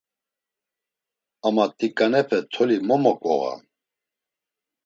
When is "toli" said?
2.51-2.77